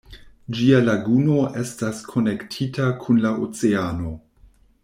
Ĝia 0.59 0.79
laguno 0.85 1.35
estas 1.65 2.01
konektita 2.15 2.91
kun 3.05 3.23
la 3.27 3.37
oceano. 3.49 4.19